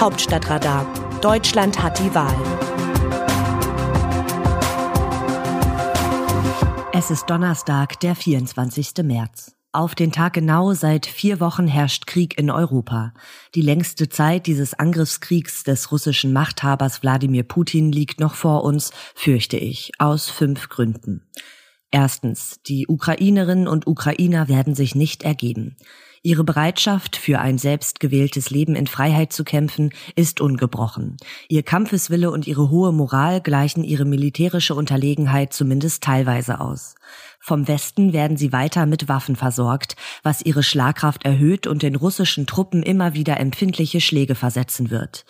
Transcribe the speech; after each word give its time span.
Hauptstadtradar. 0.00 0.86
Deutschland 1.20 1.82
hat 1.82 1.98
die 1.98 2.14
Wahl. 2.14 2.34
Es 6.94 7.10
ist 7.10 7.28
Donnerstag, 7.28 8.00
der 8.00 8.16
24. 8.16 8.92
März. 9.02 9.54
Auf 9.72 9.94
den 9.94 10.10
Tag 10.10 10.32
genau 10.32 10.72
seit 10.72 11.04
vier 11.04 11.38
Wochen 11.38 11.66
herrscht 11.66 12.06
Krieg 12.06 12.38
in 12.38 12.50
Europa. 12.50 13.12
Die 13.54 13.60
längste 13.60 14.08
Zeit 14.08 14.46
dieses 14.46 14.72
Angriffskriegs 14.72 15.64
des 15.64 15.92
russischen 15.92 16.32
Machthabers 16.32 17.02
Wladimir 17.02 17.42
Putin 17.42 17.92
liegt 17.92 18.20
noch 18.20 18.36
vor 18.36 18.64
uns, 18.64 18.92
fürchte 19.14 19.58
ich, 19.58 19.92
aus 19.98 20.30
fünf 20.30 20.70
Gründen. 20.70 21.28
Erstens, 21.90 22.62
die 22.66 22.86
Ukrainerinnen 22.88 23.68
und 23.68 23.86
Ukrainer 23.86 24.48
werden 24.48 24.74
sich 24.74 24.94
nicht 24.94 25.24
ergeben. 25.24 25.76
Ihre 26.22 26.44
Bereitschaft, 26.44 27.16
für 27.16 27.38
ein 27.38 27.56
selbstgewähltes 27.56 28.50
Leben 28.50 28.74
in 28.74 28.86
Freiheit 28.86 29.32
zu 29.32 29.42
kämpfen, 29.42 29.90
ist 30.16 30.42
ungebrochen. 30.42 31.16
Ihr 31.48 31.62
Kampfeswille 31.62 32.30
und 32.30 32.46
ihre 32.46 32.68
hohe 32.68 32.92
Moral 32.92 33.40
gleichen 33.40 33.84
ihre 33.84 34.04
militärische 34.04 34.74
Unterlegenheit 34.74 35.54
zumindest 35.54 36.02
teilweise 36.02 36.60
aus. 36.60 36.94
Vom 37.42 37.66
Westen 37.66 38.12
werden 38.12 38.36
sie 38.36 38.52
weiter 38.52 38.84
mit 38.84 39.08
Waffen 39.08 39.34
versorgt, 39.34 39.96
was 40.22 40.42
ihre 40.42 40.62
Schlagkraft 40.62 41.24
erhöht 41.24 41.66
und 41.66 41.82
den 41.82 41.96
russischen 41.96 42.46
Truppen 42.46 42.82
immer 42.82 43.14
wieder 43.14 43.40
empfindliche 43.40 44.02
Schläge 44.02 44.34
versetzen 44.34 44.90
wird. 44.90 45.24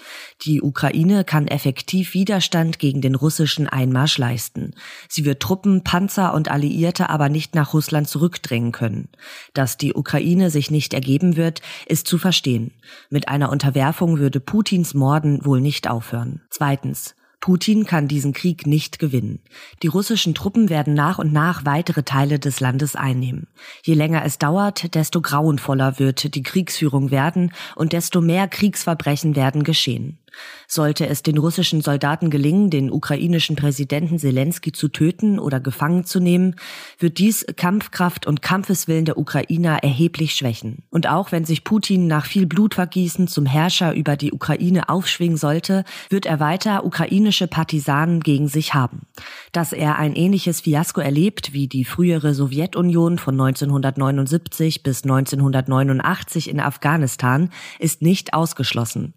Die 0.45 0.61
Ukraine 0.61 1.23
kann 1.23 1.47
effektiv 1.47 2.13
Widerstand 2.13 2.81
gegen 2.81 3.01
den 3.01 3.15
russischen 3.15 3.69
Einmarsch 3.69 4.19
leisten. 4.19 4.75
Sie 5.09 5.25
wird 5.25 5.41
Truppen, 5.41 5.85
Panzer 5.85 6.35
und 6.35 6.51
Alliierte 6.51 7.11
aber 7.11 7.29
nicht 7.29 7.55
nach 7.55 7.73
Russland 7.75 8.09
zurückdrängen 8.09 8.73
können. 8.73 9.09
Dass 9.55 9.77
die 9.77 9.95
Ukraine 9.95 10.51
sich 10.51 10.73
nicht 10.73 10.93
ergeben 10.95 11.37
wird, 11.37 11.63
ist 11.87 12.09
zu 12.09 12.19
verstehen. 12.19 12.73
Mit 13.09 13.29
einer 13.29 13.51
Unterwerfung 13.51 14.19
würde 14.19 14.41
Putins 14.41 14.95
Morden 14.95 15.45
wohl 15.45 15.61
nicht 15.61 15.89
aufhören. 15.89 16.43
Zweitens. 16.51 17.15
Putin 17.41 17.87
kann 17.87 18.07
diesen 18.07 18.35
Krieg 18.35 18.67
nicht 18.67 18.99
gewinnen. 18.99 19.41
Die 19.83 19.87
russischen 19.87 20.35
Truppen 20.35 20.69
werden 20.69 20.93
nach 20.93 21.19
und 21.19 21.33
nach 21.33 21.65
weitere 21.65 22.03
Teile 22.03 22.39
des 22.39 22.61
Landes 22.61 22.97
einnehmen. 22.97 23.47
Je 23.83 23.95
länger 23.95 24.25
es 24.27 24.37
dauert, 24.37 24.95
desto 24.95 25.23
grauenvoller 25.23 25.99
wird 25.99 26.35
die 26.35 26.43
Kriegsführung 26.43 27.11
werden 27.11 27.53
und 27.77 27.95
desto 27.95 28.21
mehr 28.21 28.47
Kriegsverbrechen 28.47 29.37
werden 29.37 29.65
geschehen. 29.65 30.19
Sollte 30.67 31.07
es 31.07 31.23
den 31.23 31.39
russischen 31.39 31.81
Soldaten 31.81 32.31
gelingen, 32.31 32.71
den 32.71 32.91
ukrainischen 32.91 33.57
Präsidenten 33.57 34.19
Zelensky 34.19 34.73
zu 34.73 34.89
töten 34.89 35.39
oder 35.39 35.61
gefangen 35.61 36.05
zu 36.05 36.21
nehmen, 36.21 36.57
wird 36.99 37.19
dies 37.19 37.45
Kampfkraft 37.57 38.27
und 38.27 38.43
Kampfeswillen 38.43 39.05
der 39.05 39.19
Ukrainer 39.19 39.83
erheblich 39.83 40.35
schwächen. 40.35 40.85
Und 40.91 41.09
auch 41.09 41.33
wenn 41.33 41.45
sich 41.45 41.65
Putin 41.65 42.07
nach 42.07 42.27
viel 42.27 42.47
Blutvergießen 42.47 43.29
zum 43.29 43.47
Herrscher 43.47 43.95
über 43.95 44.17
die 44.17 44.33
Ukraine 44.33 44.89
aufschwingen 44.89 45.37
sollte, 45.37 45.85
wird 46.09 46.27
er 46.27 46.41
weiter 46.41 46.85
ukrainische 46.85 47.47
Partisanen 47.47 48.21
gegen 48.21 48.49
sich 48.49 48.75
haben. 48.75 49.07
Dass 49.53 49.73
er 49.73 49.99
ein 49.99 50.15
ähnliches 50.15 50.61
Fiasko 50.63 51.01
erlebt 51.01 51.53
wie 51.53 51.69
die 51.69 51.85
frühere 51.85 52.35
Sowjetunion 52.35 53.19
von 53.19 53.35
1979 53.35 54.83
bis 54.83 55.03
1989 55.03 56.49
in 56.49 56.61
Afghanistan, 56.61 57.51
ist 57.79 58.03
nicht 58.03 58.35
ausgeschlossen. 58.35 59.15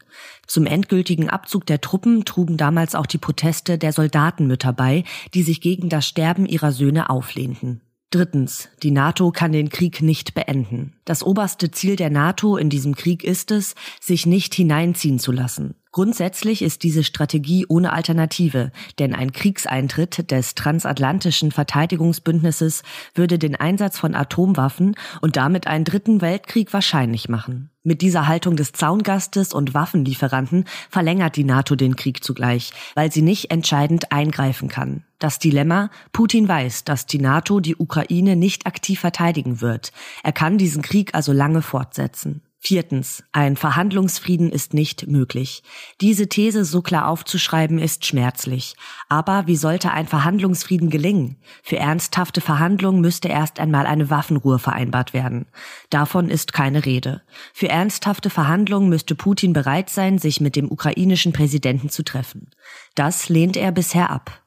Zum 0.47 0.65
endgültigen 0.65 1.02
Abzug 1.29 1.65
der 1.65 1.81
Truppen 1.81 2.25
trugen 2.25 2.57
damals 2.57 2.95
auch 2.95 3.05
die 3.05 3.17
Proteste 3.17 3.77
der 3.77 3.93
Soldatenmütter 3.93 4.73
bei, 4.73 5.03
die 5.33 5.43
sich 5.43 5.61
gegen 5.61 5.89
das 5.89 6.07
Sterben 6.07 6.45
ihrer 6.45 6.71
Söhne 6.71 7.09
auflehnten. 7.09 7.81
Drittens. 8.09 8.69
Die 8.83 8.91
NATO 8.91 9.31
kann 9.31 9.51
den 9.51 9.69
Krieg 9.69 10.01
nicht 10.01 10.35
beenden. 10.35 10.93
Das 11.03 11.23
oberste 11.23 11.71
Ziel 11.71 11.95
der 11.95 12.11
NATO 12.11 12.57
in 12.57 12.69
diesem 12.69 12.95
Krieg 12.95 13.23
ist 13.23 13.49
es, 13.49 13.73
sich 13.99 14.27
nicht 14.27 14.53
hineinziehen 14.53 15.17
zu 15.17 15.31
lassen. 15.31 15.73
Grundsätzlich 15.93 16.63
ist 16.63 16.81
diese 16.81 17.03
Strategie 17.03 17.67
ohne 17.69 17.93
Alternative, 17.93 18.71
denn 18.97 19.13
ein 19.13 19.31
Kriegseintritt 19.31 20.31
des 20.31 20.55
transatlantischen 20.55 21.51
Verteidigungsbündnisses 21.51 22.81
würde 23.13 23.37
den 23.37 23.55
Einsatz 23.55 23.99
von 23.99 24.15
Atomwaffen 24.15 24.95
und 25.21 25.37
damit 25.37 25.67
einen 25.67 25.85
dritten 25.85 26.19
Weltkrieg 26.21 26.73
wahrscheinlich 26.73 27.29
machen. 27.29 27.69
Mit 27.83 28.01
dieser 28.01 28.27
Haltung 28.27 28.55
des 28.55 28.71
Zaungastes 28.71 29.53
und 29.53 29.75
Waffenlieferanten 29.75 30.65
verlängert 30.89 31.35
die 31.35 31.43
NATO 31.43 31.75
den 31.75 31.95
Krieg 31.95 32.23
zugleich, 32.23 32.71
weil 32.95 33.11
sie 33.11 33.21
nicht 33.21 33.51
entscheidend 33.51 34.11
eingreifen 34.11 34.69
kann. 34.69 35.03
Das 35.19 35.37
Dilemma, 35.37 35.91
Putin 36.11 36.47
weiß, 36.47 36.85
dass 36.85 37.05
die 37.05 37.19
NATO 37.19 37.59
die 37.59 37.75
Ukraine 37.75 38.35
nicht 38.35 38.65
aktiv 38.65 38.99
verteidigen 38.99 39.61
wird. 39.61 39.91
Er 40.23 40.31
kann 40.31 40.57
diesen 40.57 40.81
Krieg 40.81 41.13
also 41.13 41.33
lange 41.33 41.61
fortsetzen. 41.61 42.41
Viertens. 42.65 43.25
Ein 43.33 43.57
Verhandlungsfrieden 43.57 44.49
ist 44.49 44.73
nicht 44.73 45.07
möglich. 45.07 45.63
Diese 45.99 46.29
These 46.29 46.63
so 46.63 46.81
klar 46.81 47.09
aufzuschreiben 47.09 47.77
ist 47.77 48.05
schmerzlich. 48.05 48.77
Aber 49.09 49.47
wie 49.47 49.57
sollte 49.57 49.91
ein 49.91 50.07
Verhandlungsfrieden 50.07 50.89
gelingen? 50.89 51.35
Für 51.61 51.75
ernsthafte 51.75 52.39
Verhandlungen 52.39 53.01
müsste 53.01 53.27
erst 53.27 53.59
einmal 53.59 53.85
eine 53.85 54.09
Waffenruhe 54.09 54.59
vereinbart 54.59 55.13
werden. 55.13 55.47
Davon 55.89 56.29
ist 56.29 56.53
keine 56.53 56.85
Rede. 56.85 57.21
Für 57.53 57.67
ernsthafte 57.67 58.29
Verhandlungen 58.29 58.87
müsste 58.87 59.13
Putin 59.13 59.51
bereit 59.51 59.89
sein, 59.89 60.17
sich 60.17 60.39
mit 60.39 60.55
dem 60.55 60.71
ukrainischen 60.71 61.33
Präsidenten 61.33 61.89
zu 61.89 62.01
treffen. 62.01 62.49
Das 62.95 63.27
lehnt 63.27 63.57
er 63.57 63.73
bisher 63.73 64.09
ab. 64.09 64.42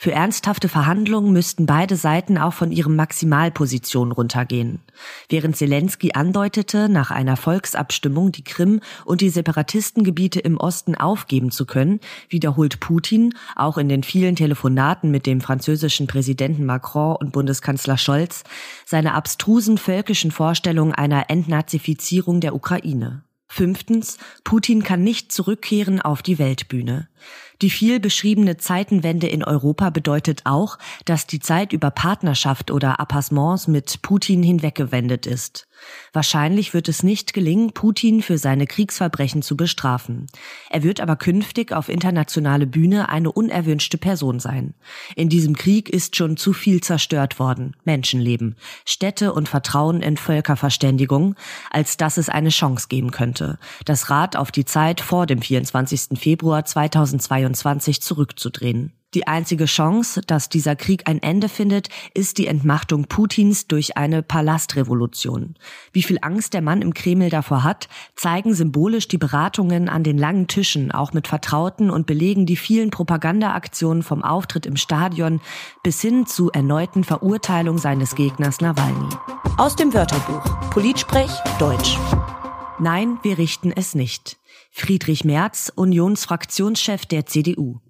Für 0.00 0.12
ernsthafte 0.12 0.68
Verhandlungen 0.68 1.32
müssten 1.32 1.66
beide 1.66 1.96
Seiten 1.96 2.38
auch 2.38 2.52
von 2.52 2.70
ihren 2.70 2.94
Maximalpositionen 2.94 4.12
runtergehen. 4.12 4.78
Während 5.28 5.56
Zelensky 5.56 6.12
andeutete, 6.12 6.88
nach 6.88 7.10
einer 7.10 7.36
Volksabstimmung 7.36 8.30
die 8.30 8.44
Krim 8.44 8.80
und 9.04 9.22
die 9.22 9.28
Separatistengebiete 9.28 10.38
im 10.38 10.56
Osten 10.56 10.94
aufgeben 10.94 11.50
zu 11.50 11.66
können, 11.66 11.98
wiederholt 12.28 12.78
Putin, 12.78 13.34
auch 13.56 13.76
in 13.76 13.88
den 13.88 14.04
vielen 14.04 14.36
Telefonaten 14.36 15.10
mit 15.10 15.26
dem 15.26 15.40
französischen 15.40 16.06
Präsidenten 16.06 16.64
Macron 16.64 17.16
und 17.16 17.32
Bundeskanzler 17.32 17.98
Scholz, 17.98 18.44
seine 18.86 19.14
abstrusen 19.14 19.78
völkischen 19.78 20.30
Vorstellungen 20.30 20.92
einer 20.92 21.28
Entnazifizierung 21.28 22.40
der 22.40 22.54
Ukraine. 22.54 23.24
Fünftens, 23.50 24.18
Putin 24.44 24.82
kann 24.82 25.02
nicht 25.02 25.32
zurückkehren 25.32 26.00
auf 26.00 26.22
die 26.22 26.38
Weltbühne. 26.38 27.08
Die 27.60 27.70
viel 27.70 27.98
beschriebene 27.98 28.56
Zeitenwende 28.56 29.26
in 29.26 29.42
Europa 29.42 29.90
bedeutet 29.90 30.42
auch, 30.44 30.78
dass 31.04 31.26
die 31.26 31.40
Zeit 31.40 31.72
über 31.72 31.90
Partnerschaft 31.90 32.70
oder 32.70 33.00
Apassements 33.00 33.66
mit 33.66 34.00
Putin 34.02 34.44
hinweggewendet 34.44 35.26
ist. 35.26 35.66
Wahrscheinlich 36.12 36.74
wird 36.74 36.88
es 36.88 37.04
nicht 37.04 37.34
gelingen, 37.34 37.72
Putin 37.72 38.22
für 38.22 38.38
seine 38.38 38.66
Kriegsverbrechen 38.66 39.42
zu 39.42 39.56
bestrafen. 39.56 40.26
Er 40.70 40.82
wird 40.82 41.00
aber 41.00 41.14
künftig 41.14 41.72
auf 41.72 41.88
internationale 41.88 42.66
Bühne 42.66 43.08
eine 43.08 43.30
unerwünschte 43.30 43.96
Person 43.96 44.40
sein. 44.40 44.74
In 45.14 45.28
diesem 45.28 45.56
Krieg 45.56 45.88
ist 45.88 46.16
schon 46.16 46.36
zu 46.36 46.52
viel 46.52 46.80
zerstört 46.80 47.38
worden. 47.38 47.76
Menschenleben, 47.84 48.56
Städte 48.84 49.32
und 49.32 49.48
Vertrauen 49.48 50.02
in 50.02 50.16
Völkerverständigung, 50.16 51.36
als 51.70 51.96
dass 51.96 52.16
es 52.16 52.28
eine 52.28 52.50
Chance 52.50 52.86
geben 52.88 53.12
könnte, 53.12 53.58
das 53.84 54.10
Rad 54.10 54.36
auf 54.36 54.50
die 54.50 54.64
Zeit 54.64 55.00
vor 55.00 55.26
dem 55.26 55.42
24. 55.42 56.18
Februar 56.18 56.64
2022 56.64 57.47
2023 57.54 58.02
zurückzudrehen. 58.02 58.92
Die 59.14 59.26
einzige 59.26 59.64
Chance, 59.64 60.20
dass 60.20 60.50
dieser 60.50 60.76
Krieg 60.76 61.08
ein 61.08 61.22
Ende 61.22 61.48
findet, 61.48 61.88
ist 62.12 62.36
die 62.36 62.46
Entmachtung 62.46 63.06
Putins 63.06 63.66
durch 63.66 63.96
eine 63.96 64.22
Palastrevolution. 64.22 65.54
Wie 65.92 66.02
viel 66.02 66.18
Angst 66.20 66.52
der 66.52 66.60
Mann 66.60 66.82
im 66.82 66.92
Kreml 66.92 67.30
davor 67.30 67.64
hat, 67.64 67.88
zeigen 68.16 68.52
symbolisch 68.52 69.08
die 69.08 69.16
Beratungen 69.16 69.88
an 69.88 70.02
den 70.02 70.18
langen 70.18 70.46
Tischen, 70.46 70.92
auch 70.92 71.14
mit 71.14 71.26
Vertrauten 71.26 71.88
und 71.88 72.06
belegen 72.06 72.44
die 72.44 72.56
vielen 72.56 72.90
Propagandaaktionen 72.90 74.02
vom 74.02 74.22
Auftritt 74.22 74.66
im 74.66 74.76
Stadion 74.76 75.40
bis 75.82 76.02
hin 76.02 76.26
zu 76.26 76.50
erneuten 76.50 77.02
Verurteilung 77.02 77.78
seines 77.78 78.14
Gegners 78.14 78.60
Nawalny. 78.60 79.08
Aus 79.56 79.74
dem 79.74 79.94
Wörterbuch 79.94 80.44
Politsprech 80.68 81.30
Deutsch. 81.58 81.96
Nein, 82.78 83.18
wir 83.22 83.38
richten 83.38 83.72
es 83.72 83.94
nicht. 83.94 84.36
Friedrich 84.78 85.24
Merz, 85.24 85.72
Unionsfraktionschef 85.74 87.04
der 87.04 87.26
CDU. 87.26 87.80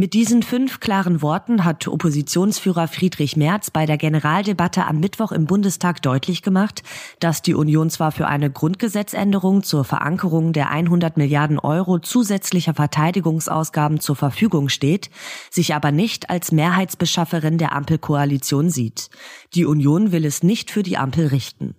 Mit 0.00 0.14
diesen 0.14 0.42
fünf 0.42 0.80
klaren 0.80 1.20
Worten 1.20 1.62
hat 1.62 1.86
Oppositionsführer 1.86 2.88
Friedrich 2.88 3.36
Merz 3.36 3.70
bei 3.70 3.84
der 3.84 3.98
Generaldebatte 3.98 4.86
am 4.86 4.98
Mittwoch 4.98 5.30
im 5.30 5.44
Bundestag 5.44 6.00
deutlich 6.00 6.40
gemacht, 6.40 6.82
dass 7.18 7.42
die 7.42 7.52
Union 7.52 7.90
zwar 7.90 8.10
für 8.10 8.26
eine 8.26 8.50
Grundgesetzänderung 8.50 9.62
zur 9.62 9.84
Verankerung 9.84 10.54
der 10.54 10.70
100 10.70 11.18
Milliarden 11.18 11.58
Euro 11.58 11.98
zusätzlicher 11.98 12.72
Verteidigungsausgaben 12.72 14.00
zur 14.00 14.16
Verfügung 14.16 14.70
steht, 14.70 15.10
sich 15.50 15.74
aber 15.74 15.92
nicht 15.92 16.30
als 16.30 16.50
Mehrheitsbeschafferin 16.50 17.58
der 17.58 17.72
Ampelkoalition 17.72 18.70
sieht. 18.70 19.10
Die 19.52 19.66
Union 19.66 20.12
will 20.12 20.24
es 20.24 20.42
nicht 20.42 20.70
für 20.70 20.82
die 20.82 20.96
Ampel 20.96 21.26
richten. 21.26 21.74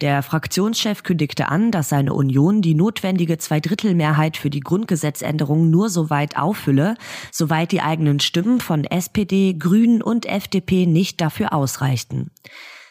Der 0.00 0.22
Fraktionschef 0.22 1.02
kündigte 1.02 1.48
an, 1.48 1.70
dass 1.70 1.90
seine 1.90 2.14
Union 2.14 2.62
die 2.62 2.74
notwendige 2.74 3.36
Zweidrittelmehrheit 3.36 4.36
für 4.36 4.48
die 4.48 4.60
Grundgesetzänderung 4.60 5.68
nur 5.68 5.90
so 5.90 6.08
weit 6.08 6.38
auffülle, 6.38 6.94
soweit 7.32 7.57
die 7.66 7.80
eigenen 7.80 8.20
Stimmen 8.20 8.60
von 8.60 8.84
SPD, 8.84 9.54
Grünen 9.54 10.02
und 10.02 10.26
FDP 10.26 10.86
nicht 10.86 11.20
dafür 11.20 11.52
ausreichten. 11.52 12.30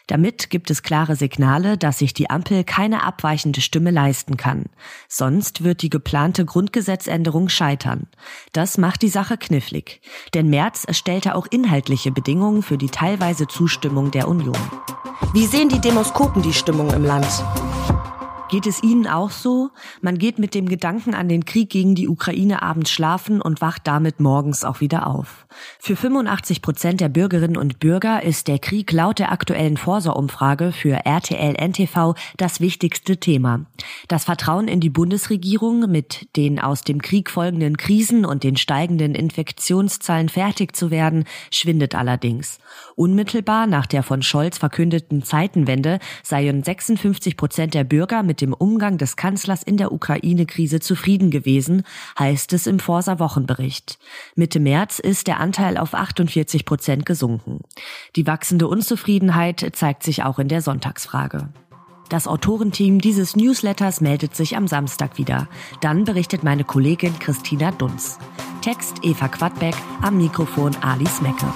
Damit 0.07 0.49
gibt 0.49 0.71
es 0.71 0.83
klare 0.83 1.17
Signale, 1.17 1.77
dass 1.77 1.99
sich 1.99 2.13
die 2.13 2.29
Ampel 2.29 2.63
keine 2.63 3.03
abweichende 3.03 3.59
Stimme 3.59 3.91
leisten 3.91 4.37
kann. 4.37 4.67
Sonst 5.09 5.65
wird 5.65 5.81
die 5.81 5.89
geplante 5.89 6.45
Grundgesetzänderung 6.45 7.49
scheitern. 7.49 8.07
Das 8.53 8.77
macht 8.77 9.01
die 9.01 9.09
Sache 9.09 9.37
knifflig. 9.37 10.01
Denn 10.33 10.49
Merz 10.49 10.85
stellte 10.91 11.35
auch 11.35 11.45
inhaltliche 11.49 12.11
Bedingungen 12.11 12.63
für 12.63 12.77
die 12.77 12.89
teilweise 12.89 13.47
Zustimmung 13.47 14.11
der 14.11 14.29
Union. 14.29 14.57
Wie 15.33 15.45
sehen 15.45 15.67
die 15.67 15.81
Demoskopen 15.81 16.41
die 16.41 16.53
Stimmung 16.53 16.89
im 16.91 17.03
Land? 17.03 17.27
Geht 18.49 18.65
es 18.65 18.81
Ihnen 18.81 19.07
auch 19.07 19.31
so? 19.31 19.71
Man 20.01 20.17
geht 20.17 20.39
mit 20.39 20.55
dem 20.55 20.69
Gedanken 20.69 21.13
an 21.13 21.27
den 21.27 21.43
Krieg 21.43 21.69
gegen 21.69 21.95
die 21.95 22.07
Ukraine 22.07 22.61
abends 22.61 22.89
schlafen 22.91 23.41
und 23.41 23.59
wacht 23.59 23.85
damit 23.85 24.21
morgens 24.21 24.63
auch 24.63 24.79
wieder 24.79 25.07
auf. 25.07 25.47
Für 25.79 25.97
85 25.97 26.61
Prozent 26.61 27.01
der 27.01 27.09
Bürgerinnen 27.09 27.57
und 27.57 27.79
Bürger 27.79 28.23
ist 28.23 28.47
der 28.47 28.59
Krieg 28.59 28.93
laut 28.93 29.19
der 29.19 29.33
aktuellen 29.33 29.75
Forsa-Umfrage 29.75 30.71
für 30.71 31.05
RTL 31.05 31.55
NTV 31.55 32.15
das 32.37 32.61
wichtigste 32.61 33.17
Thema. 33.17 33.65
Das 34.07 34.23
Vertrauen 34.23 34.69
in 34.69 34.79
die 34.79 34.89
Bundesregierung, 34.89 35.91
mit 35.91 36.33
den 36.37 36.57
aus 36.57 36.83
dem 36.83 37.01
Krieg 37.01 37.29
folgenden 37.29 37.75
Krisen 37.75 38.23
und 38.23 38.43
den 38.43 38.55
steigenden 38.55 39.13
Infektionszahlen 39.13 40.29
fertig 40.29 40.73
zu 40.73 40.89
werden, 40.89 41.25
schwindet 41.51 41.95
allerdings. 41.95 42.59
Unmittelbar 42.95 43.67
nach 43.67 43.87
der 43.87 44.03
von 44.03 44.21
Scholz 44.21 44.57
verkündeten 44.57 45.21
Zeitenwende 45.21 45.99
seien 46.23 46.63
56 46.63 47.35
Prozent 47.35 47.73
der 47.73 47.83
Bürger 47.83 48.23
mit 48.23 48.36
mit 48.37 48.41
dem 48.41 48.53
Umgang 48.53 48.99
des 48.99 49.15
Kanzlers 49.15 49.63
in 49.63 49.77
der 49.77 49.91
Ukraine-Krise 49.91 50.79
zufrieden 50.79 51.31
gewesen, 51.31 51.81
heißt 52.19 52.53
es 52.53 52.67
im 52.67 52.77
Forsa 52.77 53.17
Wochenbericht. 53.17 53.97
Mitte 54.35 54.59
März 54.59 54.99
ist 54.99 55.25
der 55.25 55.39
Anteil 55.39 55.75
auf 55.75 55.95
48 55.95 56.63
Prozent 56.63 57.07
gesunken. 57.07 57.61
Die 58.15 58.27
wachsende 58.27 58.67
Unzufriedenheit 58.67 59.67
zeigt 59.73 60.03
sich 60.03 60.21
auch 60.21 60.37
in 60.37 60.49
der 60.49 60.61
Sonntagsfrage. 60.61 61.49
Das 62.09 62.27
Autorenteam 62.27 63.01
dieses 63.01 63.35
Newsletters 63.35 64.01
meldet 64.01 64.35
sich 64.35 64.55
am 64.55 64.67
Samstag 64.67 65.17
wieder. 65.17 65.47
Dann 65.81 66.03
berichtet 66.03 66.43
meine 66.43 66.63
Kollegin 66.63 67.17
Christina 67.17 67.71
Dunz. 67.71 68.19
Text 68.61 68.97
Eva 69.01 69.29
Quadbeck, 69.29 69.75
am 70.03 70.17
Mikrofon 70.17 70.75
Alice 70.81 71.21
Mecke. 71.21 71.47